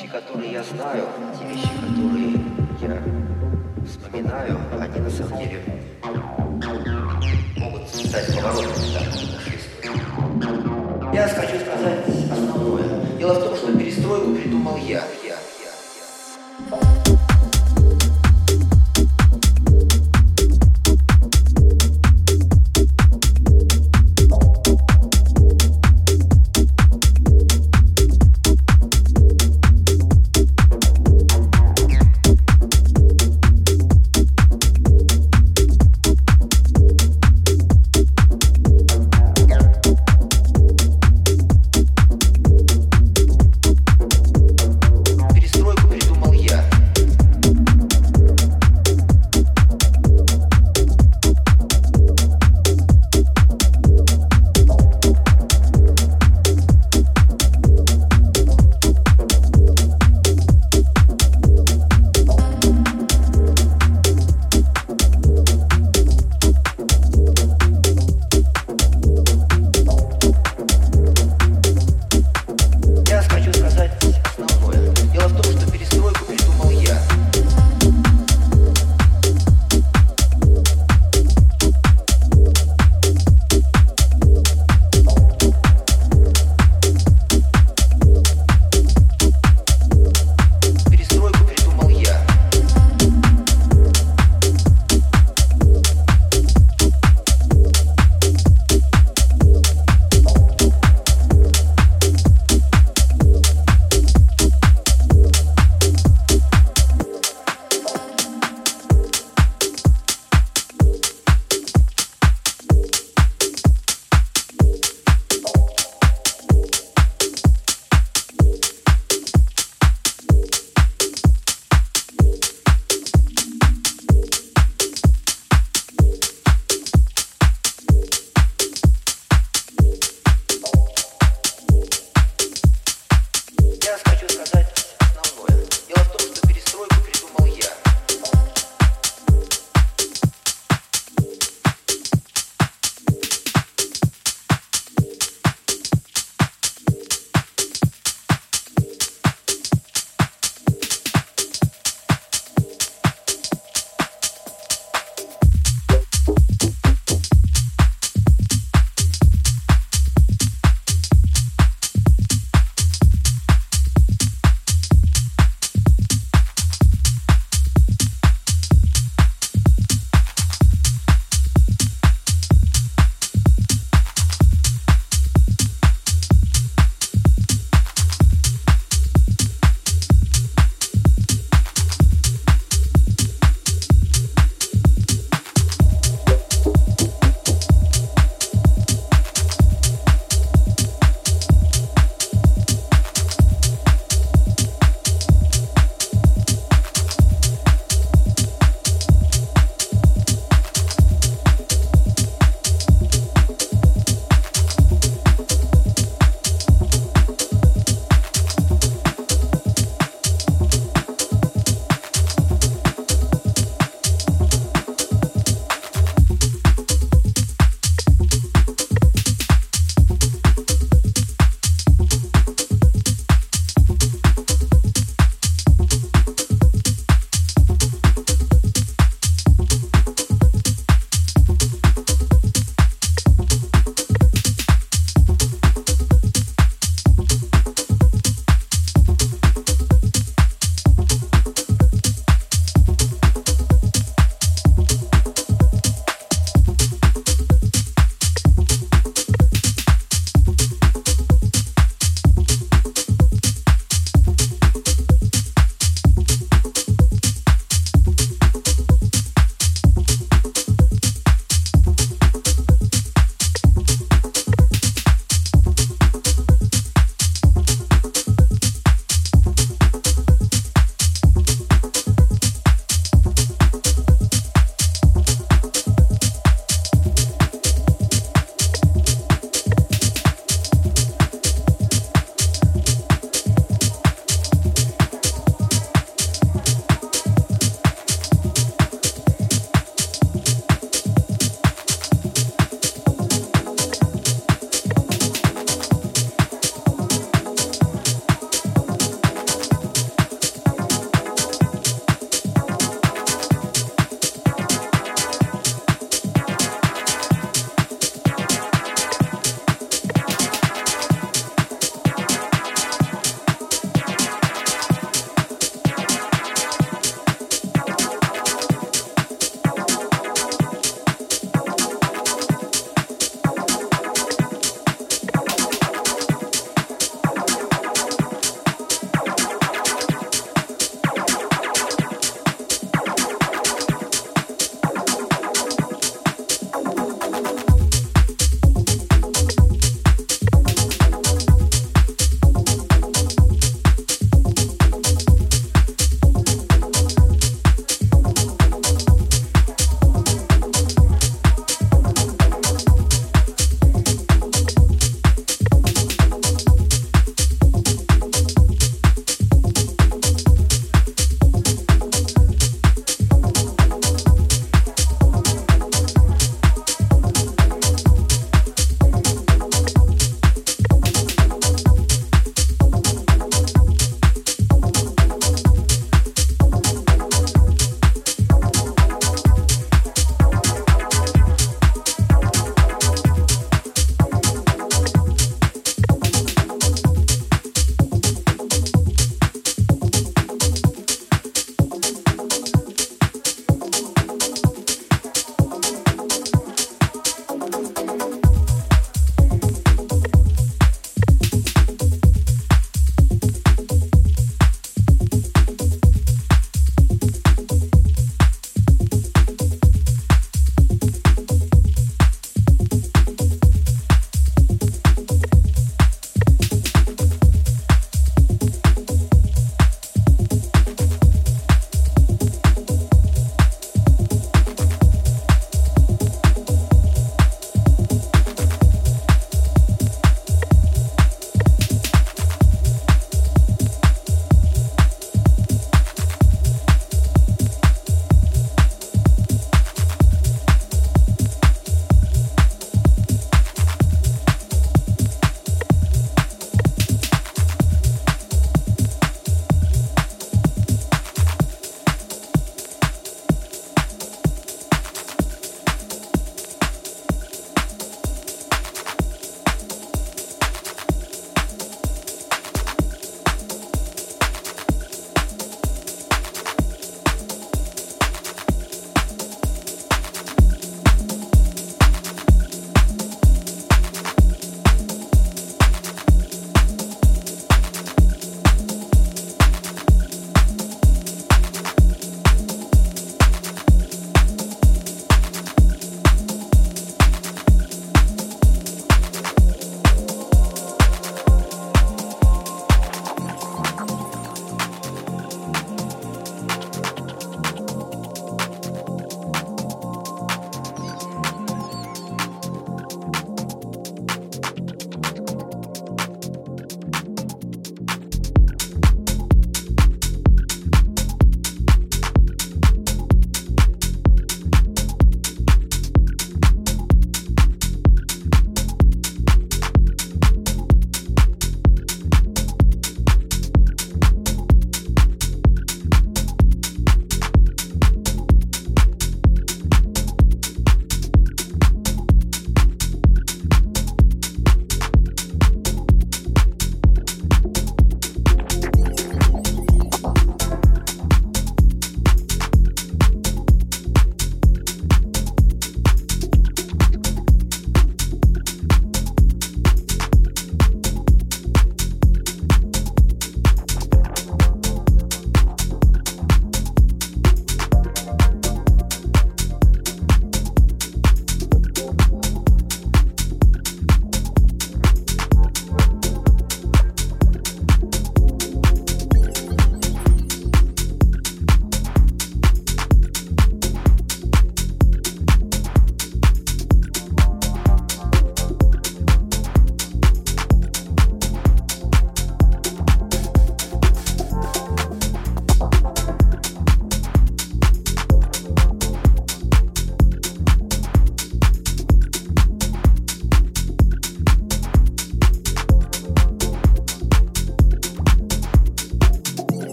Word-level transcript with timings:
вещи, 0.00 0.12
которые 0.12 0.52
я 0.52 0.62
знаю, 0.62 1.04
те 1.38 1.44
вещи, 1.46 1.68
которые 1.80 2.32
я 2.80 3.02
вспоминаю, 3.86 4.58
они 4.78 5.00
на 5.00 5.10
самом 5.10 5.38
деле 5.38 5.62
могут 7.56 7.88
стать 7.88 8.34
поворотом 8.34 8.72
да, 8.94 9.00
нашей 9.00 9.56
истории. 9.56 11.14
Я 11.14 11.28
хочу 11.28 11.60
сказать 11.60 12.08
основное. 12.30 13.18
Дело 13.18 13.34
в 13.34 13.44
том, 13.44 13.56
что 13.56 13.78
перестройку 13.78 14.34
придумал 14.34 14.76
я. 14.76 15.02
я, 15.24 15.28
я, 15.28 15.36
я. 16.70 17.29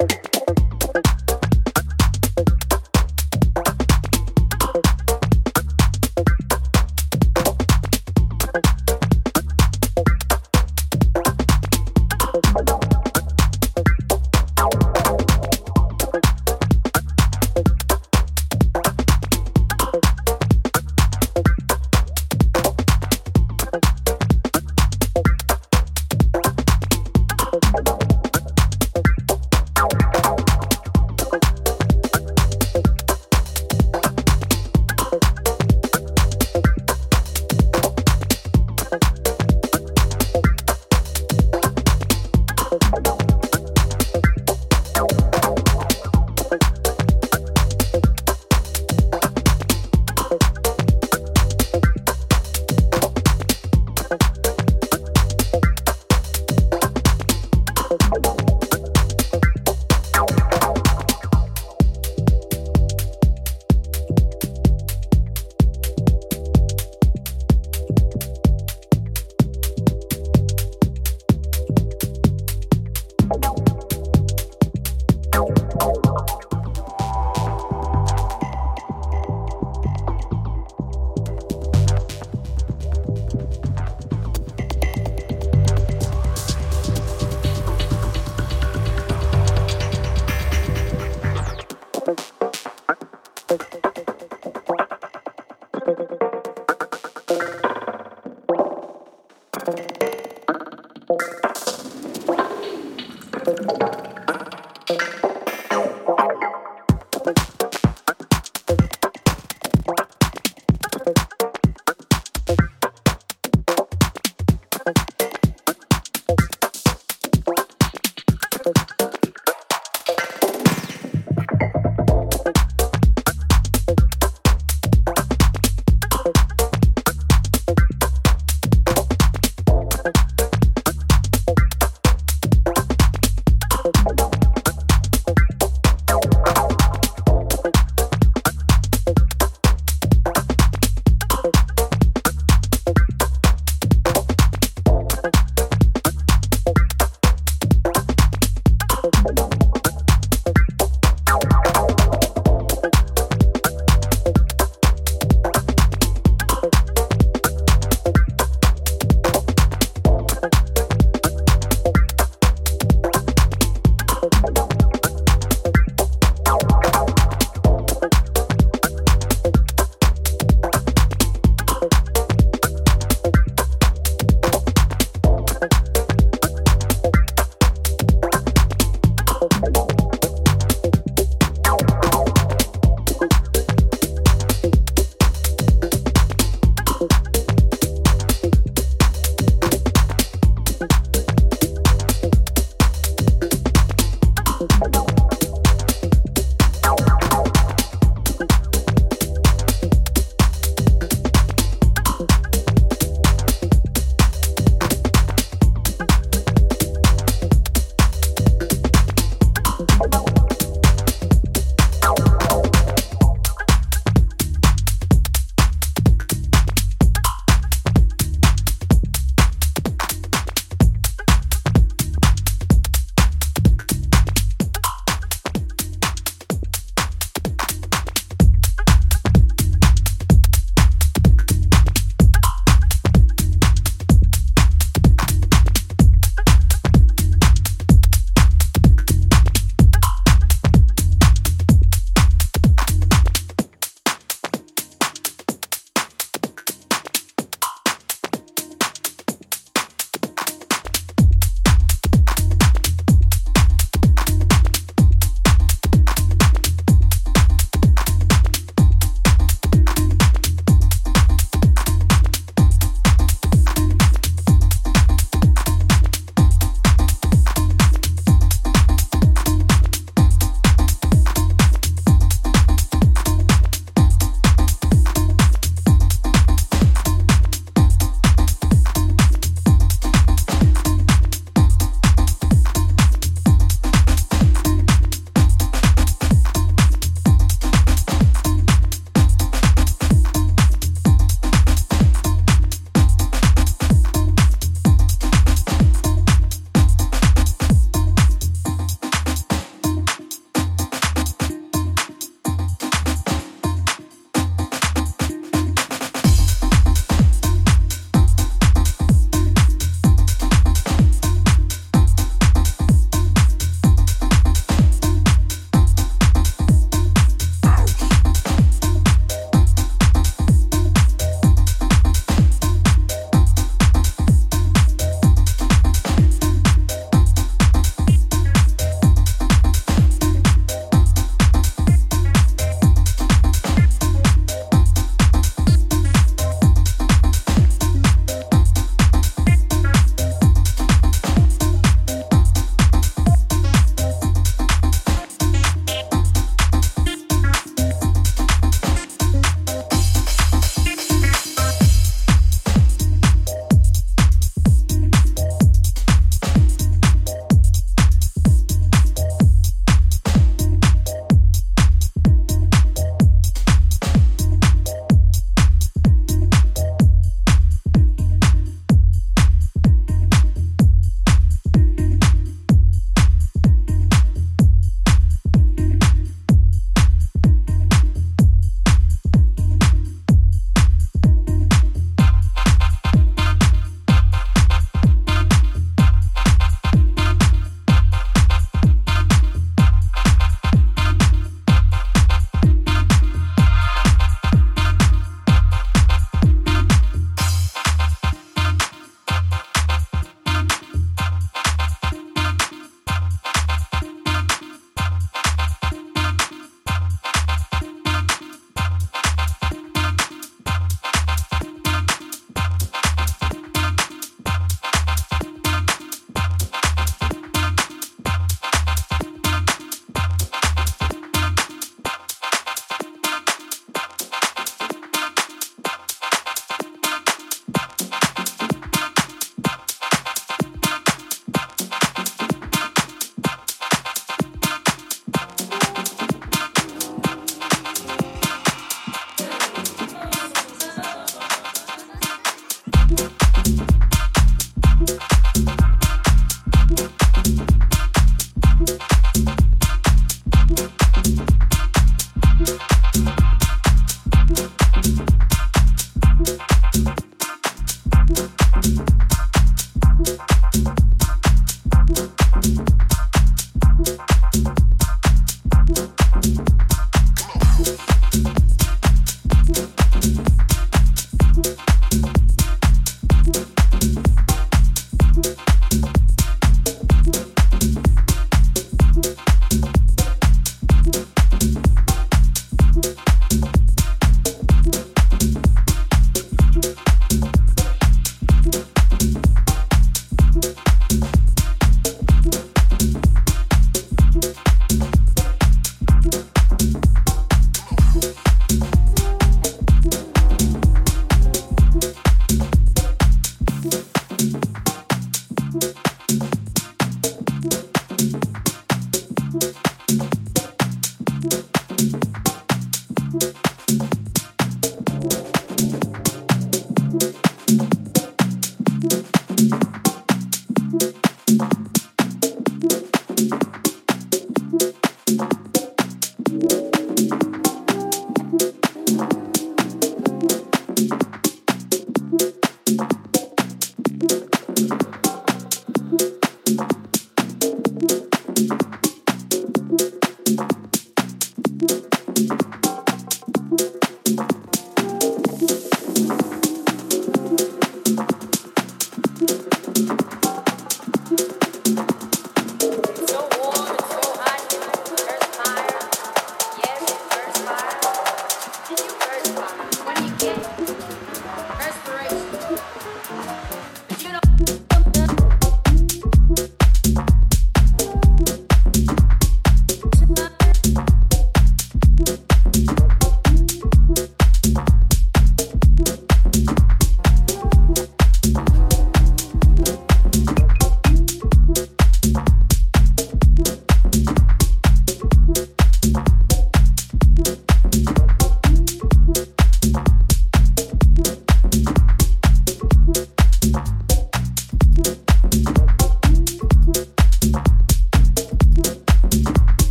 Records. 0.00 0.29